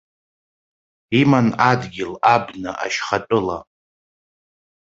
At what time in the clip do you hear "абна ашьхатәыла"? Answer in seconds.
2.33-3.57